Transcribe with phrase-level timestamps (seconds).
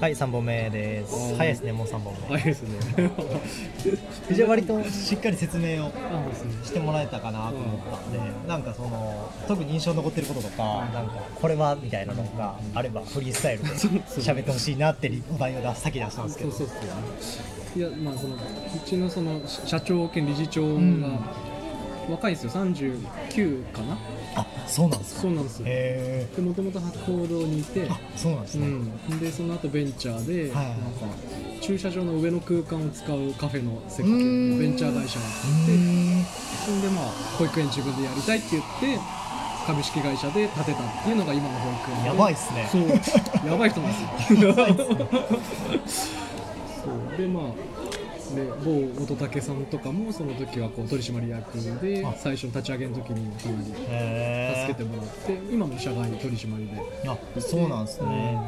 [0.00, 1.36] はい3本目です。
[1.36, 2.38] 早いですねもう3本目。
[2.38, 3.10] 早いですね。
[4.32, 5.92] じゃあ割としっかり説明を
[6.64, 8.18] してもらえたかなと思ったんで、
[8.48, 13.68] なんかその特に印象に残ってることとか、なんかこれはみたいなのがあればフリースタイルで
[14.08, 16.50] 喋ってほしいなってお題を出す先出したんですけど。
[16.50, 16.76] そうそう
[17.20, 17.42] そ
[17.76, 17.78] う。
[17.78, 18.38] いやまあそのう
[18.84, 21.20] ちのその社長兼理事長がん
[22.08, 22.50] 若いんですよ。
[22.50, 23.98] 39かな？
[24.36, 25.20] あそうなんですか？
[25.22, 25.58] そうなんです。
[25.60, 27.80] よへでもともと博報堂にいて。
[27.80, 28.70] えあそうなんですね、う
[29.14, 30.80] ん、でその後ベンチャーで、はいなんか
[31.60, 36.24] 駐車場の上の空間を使うカフェの設計ベンチャー会社があうってん
[36.64, 37.04] そんでまあ
[37.38, 38.98] 保育園自分でやりたいって言って
[39.66, 42.02] 株式会社で建てたっていうのが今の保育園。
[42.02, 42.66] でやばいっすね。
[42.72, 42.82] そう。
[43.46, 44.54] やばい人なんですよ。
[46.82, 47.18] そう。
[47.18, 47.44] でまあ
[48.34, 52.14] で某乙武さんとかもその時はこう取締役であ。
[52.16, 57.08] 最初の立ち上げの時にかなり助けてもらって今も社外取締りで。
[57.08, 58.40] あそうなんですね、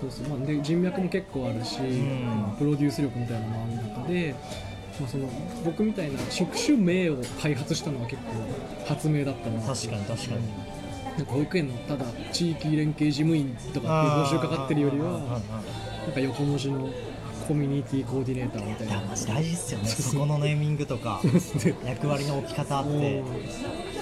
[0.00, 2.26] そうそう、まあ、で人脈も結構あるし、ん。
[2.26, 4.34] まあプロデュース力みたいなのもある中で、
[5.00, 5.28] まあ、その
[5.64, 8.30] 僕みたいな職種名を開発したのは結構
[8.86, 10.74] 発明だったな確かに確かに。
[11.16, 15.40] なんか保育園のただ地域連携事務員とかっていう募集かかってるよりは
[16.04, 16.90] なんか横文字の
[17.46, 18.94] コミュニティコーディネーターみたいな。
[18.94, 19.88] いやマジ大事っすよね。
[19.88, 21.20] そこのネーミングとか
[21.84, 23.22] 役割の置き方あって。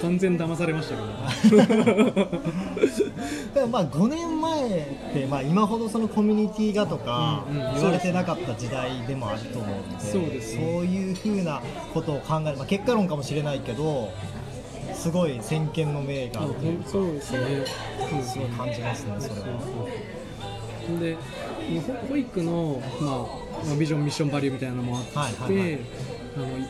[0.01, 2.29] 完全騙されましたけど。
[3.67, 4.69] まあ5年前っ
[5.13, 10.57] てまあ今ほどそのコミュニティがとか言われてなかった時代でもあると思うんでそうです。
[10.57, 11.61] ねそういうふうな
[11.93, 14.11] ことを考える、まあ、結果論かもしれないけど
[14.93, 17.39] すごい先見の明がああるというかそうですね
[18.23, 19.47] すすごい感じますねそれは。
[20.99, 21.52] でほ
[22.09, 25.79] 保育の、まあ、まあビジョンミッションバリューみたいなのもあって、はいはいはい。
[26.35, 26.65] あの一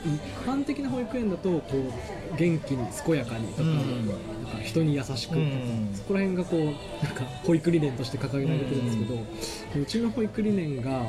[0.46, 4.08] 般的な保育園だとこう元気に健やかにとか,、うん。
[4.08, 4.18] なん
[4.58, 5.90] か人に優しくとか、うん。
[5.94, 11.02] そこら辺がこうなんか保育理念として掲げられてるんですけど、うちの保育理念が、まあ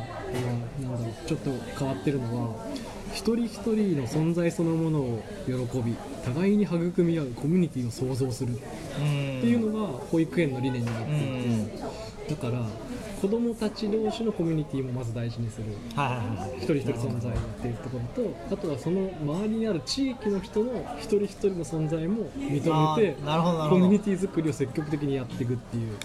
[0.83, 2.67] なんだろうちょっと変わってるのは
[3.13, 5.53] 一人一人の存在そのものを喜
[5.83, 5.95] び
[6.25, 11.79] 互いに育み合うコミュニティを創造するうんっていうのが保育園の理念になっていて、うん。
[12.29, 12.67] だから
[13.25, 15.65] 子どもたち同士のコミュニティもまず大事にする。
[15.97, 16.59] はいはいはい。
[16.59, 23.17] 一人一人存在っていうところとあとはその周りにある地域の人の一人一人の存在も認めて
[23.71, 25.97] コミュニティ作りを積極的にやっていくっていう。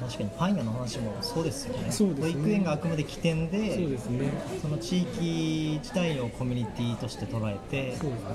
[0.00, 1.90] 確かにパン屋の話もそうですよね。
[1.90, 2.32] そうですね。
[2.34, 4.30] 保育園があくまで起点でそうですね。
[4.62, 8.28] その地域自体をコミュニティとして捉えてそうですね。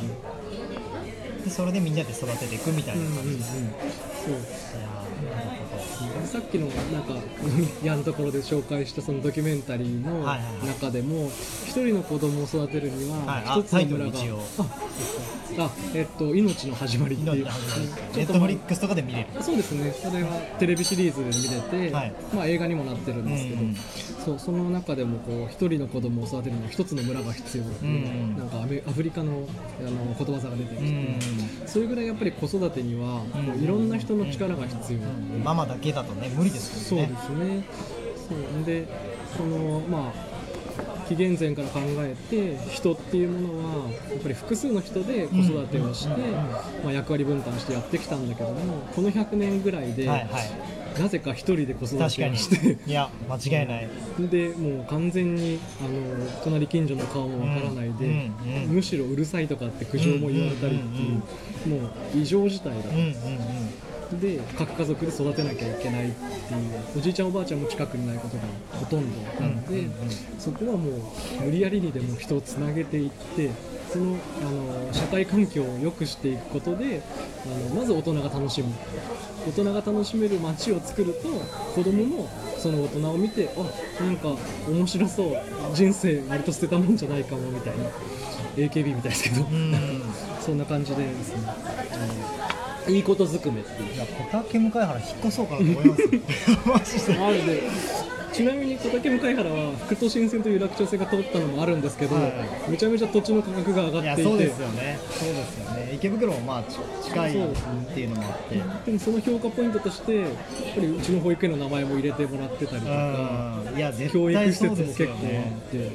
[1.46, 3.16] でそれでみんなで育てていくみたいうんうんうん。
[3.16, 3.53] な感じです、
[4.25, 4.90] そういや
[6.25, 7.14] さっきのなんか
[7.84, 10.68] やのところで紹介したそのドキュメンタリーのはいはいはい。
[10.68, 11.28] 中でも
[11.66, 14.40] 一人の子供を育てるには一つの村がタイトル一応
[15.58, 17.46] ああえっと命の始まりっていう。
[17.46, 17.52] ネ
[18.24, 19.28] ットフリックスとかで見れる。
[19.41, 19.91] そうですね。
[19.91, 22.14] それはテレビシリーズで見れて、はい。
[22.34, 23.75] まあ、映画にもなってるんですけど、うん
[24.24, 29.46] そうその中でもこう一人の子供を育てるには一つの村が必要っていう、うんなんかアメアフリカの
[29.80, 35.00] あのことわざが出てきて、うんそれぐらいやっぱり子育てにはこういろんな人の力が必要、
[35.44, 37.66] ママだけだとね無理ですそうよねですね。
[38.30, 38.66] そう。
[38.66, 38.88] で、
[39.35, 40.32] そのまあ
[41.08, 46.22] 紀元前から考えて人っていうものはやっぱり複数の人で子育てをして、
[46.84, 51.00] まあ役割分担してやってきたんだけども、この100年ぐらいで、はいはい。
[51.00, 52.78] なぜか一人で子育てをして。
[52.86, 53.90] いや間違いない。
[54.19, 58.75] でもう完全にあの隣近所の顔もわからないで、うんうんうん。
[58.75, 62.90] むしろうるさいとかって苦情も言われたりっていう,、もう異常事態だった。
[62.90, 63.14] うんうんうん
[64.19, 68.44] で各家族で育てなきゃいけないっていうおじいちゃんおばあちゃんも近くにないことが
[68.79, 69.88] ほとんどなので、
[70.40, 73.50] そこはもう無理やりにでも人をつなげていって
[73.91, 77.02] そのあの社会環境を良くしていくことで
[77.46, 78.73] あのまず大人が楽しむ。
[79.46, 81.28] 大人が楽しめる街を作ると
[81.75, 84.35] 子供もその大人を見てあなんか
[84.69, 85.35] 面白そう。
[85.73, 87.85] 人生割と捨てたもんじゃないかもみたいな。
[88.56, 90.03] AKB みたいですけど、うん。
[90.40, 91.41] そんな感じでですね
[92.88, 93.95] いいことずくめっていう。
[93.95, 95.95] いや小竹向原引っ越そうかなと思いま
[96.85, 97.63] す マジで。
[98.34, 104.23] ちなみに小竹向原は副都心線という楽町線が通ったのもあるんですけど、はいめちゃめちゃ土地の価格が上いがっていて。
[104.23, 104.99] やそうですよね。
[105.11, 105.91] そうですよね。
[105.93, 106.79] 池袋もまあち
[107.09, 107.47] 近いっ
[107.93, 108.55] ていうのもあって。
[108.55, 110.29] でもその評価ポイントとしてやっ
[110.73, 113.78] ぱりうちの保育園の名前も入れてもらってたりとか、うん。
[113.78, 115.17] いや絶教育対施設も結構あっ
[115.69, 115.91] て、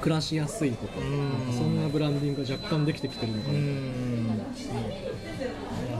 [0.00, 0.86] 暮らしやすいと。
[0.86, 1.52] か,、うん。
[1.52, 3.58] そんなブランディングが若干できてきてるのかな、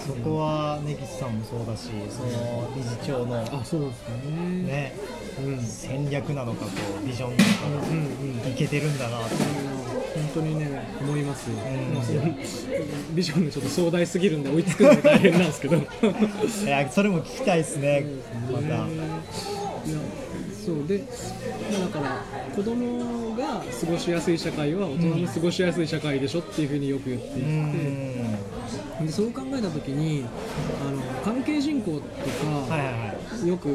[0.00, 4.62] そこは根岸さんもそうだしその理事長のあそうですね。
[4.62, 4.94] ね
[5.38, 5.44] うん。
[5.54, 6.70] うん戦略なのかこ
[7.02, 7.50] うビジョンなの
[7.80, 7.96] かうん
[8.44, 9.34] うんいけてるんだなって。
[10.14, 10.68] 本当にね
[11.00, 11.94] 思いますよ、ん。
[11.94, 12.22] まあその
[13.14, 15.76] ビジョンがちょっと壮大すぎるんで追いつくのが大変なんですけど。
[15.78, 15.80] い
[16.66, 18.04] やそれも聞きたいですね。
[18.50, 18.86] また
[20.70, 21.04] そそうで
[21.72, 22.24] まあだから
[22.54, 29.06] 子供が過ごしやすい社会は大人の過ごしやすい社会でしょっていうふうによく言っていて、うん。
[29.06, 30.24] でそう考えた時に
[30.80, 33.09] あの関係人口とか、はいはいはい
[33.46, 33.68] よく、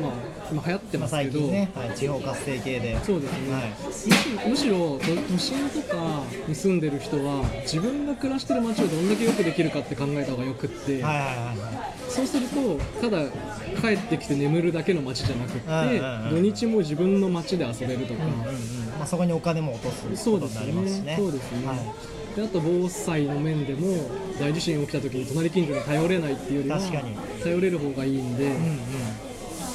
[0.00, 0.12] まあ、
[0.50, 3.04] 今流行ってますけど、ね、はい、地方活性系で。
[3.04, 4.48] そうですね、はい。
[4.48, 13.30] むしろ都都心とかに住んでる人は自分が暮らしてる街をどんだけよくできるかって考えた方がよくって、はいはいはいはそうするとただ
[13.80, 18.54] 帰ってきて眠るだけの街じゃなくって、うんうんうん土日も自分の街で遊べるとか、い、うんうんうん。
[18.98, 21.06] まあ、そこにお金も落とすことになりますしね。
[21.12, 21.16] ね。
[21.16, 27.14] そうですね、はいであと防災の面でも大地震起きた時に隣近所に頼れないっていうよりは確かに。
[27.42, 28.58] 頼れる方がいいんで、うんうん。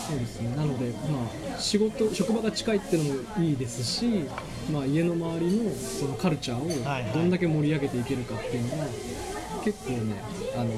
[0.07, 0.55] そうですね。
[0.55, 4.25] なので、まあ、仕事職場が近いっていうのもいいですし、
[4.71, 8.85] まあ、家の周りのそのカルチャーをどんだけ盛り上げていけるかっていうのは、
[9.63, 10.15] 結構ね
[10.55, 10.71] あの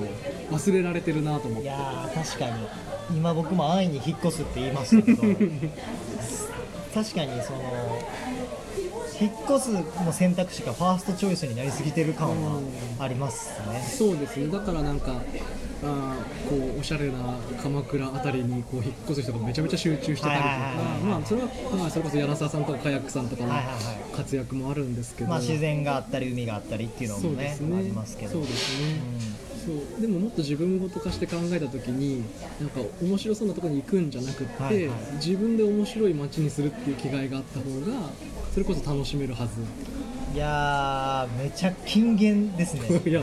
[0.57, 1.63] 忘れられてるなと思って。
[1.63, 2.67] いやー確かに。
[3.11, 5.21] 今僕も安易に引っ越すって言いましたけど
[6.93, 7.99] 確かにその
[9.21, 12.61] 引っ越すの選択肢がファーストチョイスになりすぎてる感は
[12.99, 13.81] ありますね。
[13.81, 14.47] そうですね。
[14.47, 15.21] だからなんか
[15.81, 17.13] あーこうおしゃれな
[17.63, 20.49] 鎌倉あたりにこう引っ越す人がめちゃめちゃ集中してたりとか
[21.05, 23.53] まあそれは、まあ、それこそ柳沢さんとかカヤックさんとかの
[24.15, 27.77] 活躍もあるんですけど、まあ自然があったり海があったりっていうのもねね。
[27.77, 28.33] ありますけど。
[28.33, 28.99] そうですね、
[29.69, 30.01] そう。
[30.01, 32.23] でももっと自分ごと化して考えた時に
[32.59, 34.97] なんか面白そうなところに行くんじゃなくって、はいはい。
[35.13, 38.09] 自分で面白い街にするっていう気概があった方が
[38.51, 39.61] それこそ楽しめるはず。
[40.33, 42.81] いやーめちゃ金言ですね。
[43.05, 43.21] いや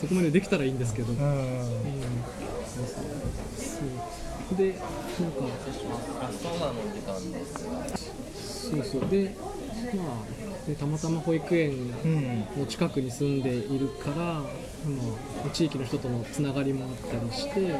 [0.00, 1.18] そこまでできたらいいんですけど、うん。
[1.18, 1.26] うん。
[3.56, 4.56] そう。
[4.56, 4.74] で
[5.20, 5.38] なんか。
[8.70, 9.10] そうそう。
[9.10, 9.34] で
[9.94, 10.39] まあ
[10.70, 14.42] でたまたま保育園うんの近くに住んでいるから、ま
[15.46, 17.74] あ、地域の人とのつながりもあったりして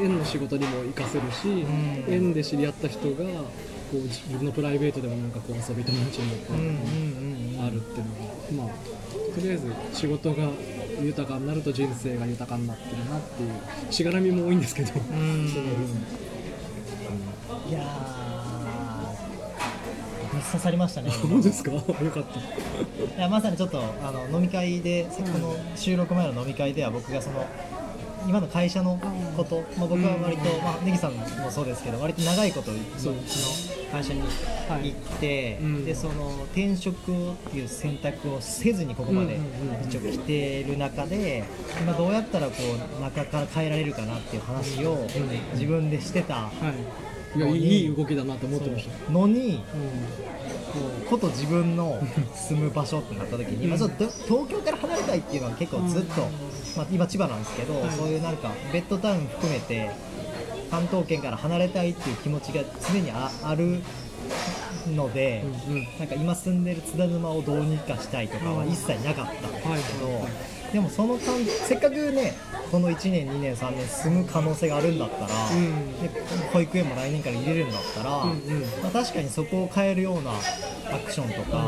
[0.00, 2.12] 園の仕事にも活かせるし、ん。
[2.12, 7.66] 園で知り合った人がこう自分のプライベートでもなんかこう遊び友達になってうんうんうんうん。
[7.66, 10.50] あるっていうのが、まあ、とりあえず仕事が
[11.00, 13.46] 豊かになると人生が豊かになってるなってい
[13.88, 14.92] うしがらみも多いんですけど、ん。
[15.48, 15.86] その分。
[17.70, 18.27] いや
[20.40, 21.70] 刺さりましたねそうですか？
[21.74, 21.84] よか
[22.20, 23.18] った。
[23.18, 27.44] いやまさにちょっとあの飲み会で、この収録前の飲み会では僕がその
[28.26, 28.98] 今の会社の
[29.36, 39.38] こと、まあ、僕は割と、まあ、ネギさんもそうですけど割と長いことそううちの会社に行って、うんでその転職っていう選択をせずにここまで
[39.88, 41.44] 一応来てる中で
[41.80, 42.54] 今どうやったらこ
[42.98, 45.06] う中から変えられるかなっていう話を
[45.54, 46.50] 自分でしてたは
[47.46, 49.62] いいやいい動きだなと思ってました、のに
[51.04, 52.00] うこと自分の
[52.34, 56.22] 住む場所ってなった時に、まあ、ちょっと東京から離れたいっていうのは結構ずっと、
[56.76, 57.90] まあ、今千葉なんですけど、はい。
[57.90, 59.90] そういうなんかベッドタウン含めて
[60.70, 62.62] 関東圏から離れたいっていう気持ちが
[62.92, 63.80] 常にあある
[64.94, 65.44] ので、
[65.98, 70.28] なんか今住んでる津田沼をどうにかしたいとかは一切なかったんですけど、
[70.72, 72.36] でもその間せっかくね
[72.70, 76.02] この1年2年3年住む可能性があるんだったら、ん。
[76.02, 76.10] で
[76.52, 78.60] 保育園も来年から入れるんだったら、うんうん。
[78.82, 80.32] まあ、確かにそこを変えるような
[80.94, 81.64] アクションとか、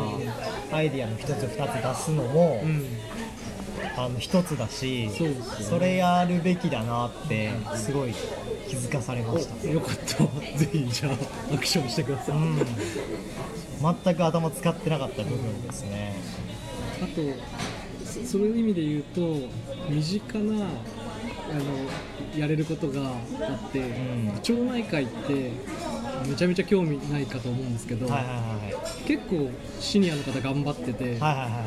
[0.71, 2.85] アイディアの一つ二つ出すのも、うん。
[3.97, 5.35] あの一つだしそね。
[5.61, 8.13] それやるべきだなってすごい
[8.67, 10.03] 気づかされました、およかった。
[10.57, 12.57] ぜひじゃあアクションしてください、うん、
[14.03, 16.13] 全く頭使ってなかった部分ですね。
[17.01, 17.21] あと
[18.11, 19.35] そそういう意味で言うと
[19.89, 23.13] 身近なあのやれることがあ
[23.67, 24.39] って、ん。
[24.41, 25.51] 町内会って
[26.27, 29.49] めちゃめちゃ興味ないかと思うんですけど、はいはいはい結構
[29.79, 31.49] シニアの方頑張ってて、はいはいはい。
[31.51, 31.65] は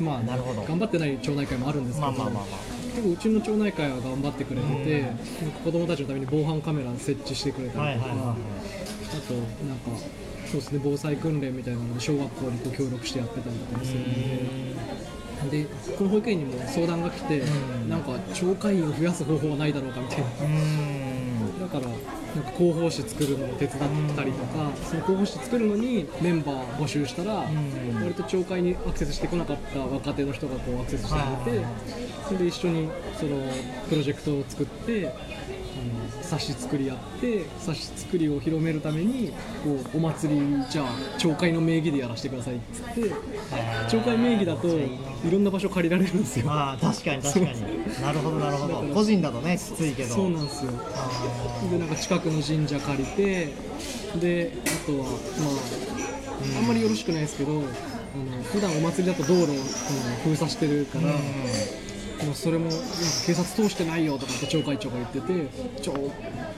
[0.00, 0.62] まあなるほど。
[0.62, 2.58] 頑張ってない町内会もあるんですけど、いまあまあまあま
[2.94, 5.00] 結構うちの町内会は頑張ってくれてて、
[5.44, 5.50] うん。
[5.64, 8.36] 子供たちのために防犯カメラ設置してくれあたりとか、はいはいはいはい。
[9.16, 10.00] あとなんか
[10.50, 14.74] そうですね防災訓練みたいなので小学校にこう協力してやってたりとかもするので。
[15.50, 17.44] でこの保育園にも相談が来て、う
[17.86, 17.88] ん。
[17.88, 20.24] なんか町会員を増やす方法はないだろうかみたいな。
[21.60, 23.80] だからなんか広報誌作るのを手伝っ
[24.16, 28.02] たりとか、その広報誌作るのにメンバー募集したら、ん。
[28.02, 31.66] 割と町会にアクセスしてこなかった若手の人がこうアクセスしてくれて、
[32.26, 32.88] それで一緒に
[33.18, 33.36] その
[33.88, 35.12] プロジェクトを作って。
[36.24, 40.40] 冊子作りやって冊子作りを広めるためにこうお祭り
[40.70, 40.86] じゃあ
[41.18, 43.10] 町会の名義でやらせてくださいっつって
[43.86, 46.46] 町会名義だといろんな場所借りられるんですよ。
[46.46, 48.02] まあ確かに確かに。
[48.02, 48.94] なるほどなるほど。
[48.94, 50.14] 個人だとねきついけど。
[50.14, 50.72] そうなんですよ。
[50.94, 53.52] あでなんか近くの神社借りて
[54.20, 59.54] であとはまあ、あんまりよろしくないですけどあの普段お祭りだと道路を
[60.24, 61.20] 封鎖してるから、ーこ
[62.24, 62.70] もうそれも
[63.26, 66.10] 警察通してないよとかって町会長が言っててちょ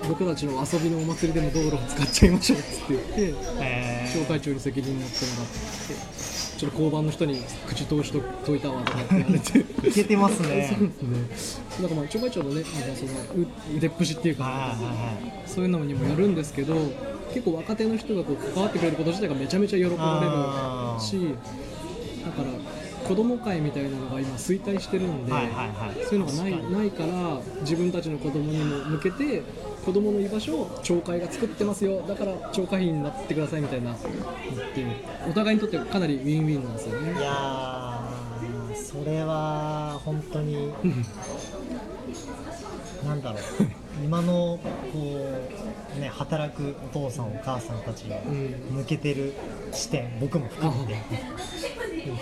[0.09, 9.53] 僕たちの遊びのお祭りでも道路を使っちゃいましょうっつって言ってえ町会長に責任持ってもらってちょっと交番の人に口通しと解いたわとかって言われて。
[9.59, 10.75] ー、いけてますね。
[10.75, 11.83] そうですね。
[11.83, 13.47] だからまあ町会長のねなんかそのう
[13.77, 14.77] 腕っぷしっていうかは
[15.45, 16.75] いそういうのにもよるんですけど
[17.35, 21.35] 結構若手の人がこう関わってくれること自体がめちゃめちゃ喜ばれるし
[22.25, 22.49] だから
[23.07, 26.05] 子供会みたいなのが今衰退してるんで、はいはいはい。
[26.05, 29.43] そういうのがないないから自分たちの子供にも向けて
[29.85, 32.03] 子供の居場所を町会が作ってますよ。
[32.09, 34.07] だから町会員になってくださいみたいなのって
[35.29, 37.13] お互いにとってかなりウィンウィンなんですよね。
[37.19, 40.71] いやーそれは本当に
[43.07, 43.43] なんだろう。
[44.05, 44.59] 今の
[44.93, 45.17] こ
[45.97, 48.15] うね働くお父さんお母さんたちに
[48.71, 48.77] うん。
[48.79, 49.33] 向けてる
[49.73, 51.03] 視点僕も含めて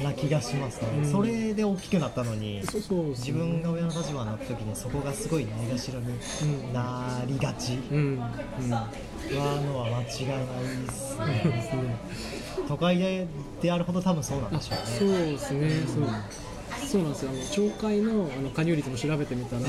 [0.03, 1.13] な気がしますね、うん。
[1.13, 6.07] それで大きくなったのに自分が親の立場になった時にそこがすごいないがしろに
[6.43, 7.75] うんなりがち。
[7.91, 7.99] うん。
[7.99, 8.71] うん。
[9.37, 11.45] はのは間違いないですね。
[12.69, 13.27] 都会で
[13.61, 14.85] であるほど多分そうなんあでしょうね。
[14.99, 16.09] そうですね、そう
[16.85, 17.31] そうなんですよ。
[17.31, 19.63] あの町会のあの加入率も調べてみたら、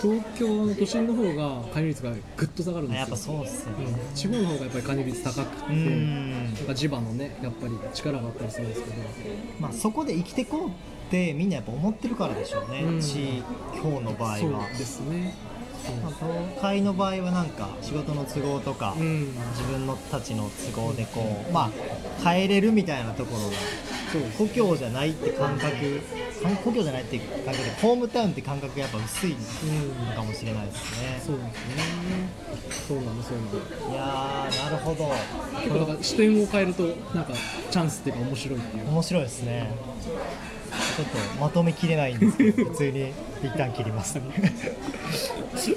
[0.00, 3.00] 東京の都心の方が加入率がぐっと下がるんですよ。
[3.00, 3.84] やっぱそうっすよね。
[3.86, 6.30] うん地方の方がやっぱり加入率高くて、うん。
[6.30, 8.96] なんか地場のねやっぱり力があったりするんですけど。
[9.60, 10.70] まあそこで生きてこうっ
[11.10, 13.00] てみんなやっぱ思ってるからでしょうね、うん。
[13.00, 13.42] 地
[13.82, 14.38] 方の場合は。
[14.38, 15.34] そうですね。
[16.02, 19.34] まあ東海の場合はなんか仕事の都合とか、うん。
[19.50, 21.70] 自分のたちの都合でこうま
[22.22, 23.54] あ変えれるみたいなところが
[24.14, 25.72] そう故郷じゃないって感覚
[26.40, 32.04] か故郷じゃないって感覚でホームタウンって感覚がやっぱ薄いのうんかもしれないですね、そうですね。
[32.86, 33.92] そうなのそうなの。
[33.92, 35.10] いやーなるほど。
[35.62, 37.32] 結構だから視点を変えるとなんか
[37.70, 38.88] チャンスっていうか面白いっていう。
[38.88, 39.72] 面白いですね。
[40.96, 44.18] ちょっとまとめきれないんですけど普通に一旦切ります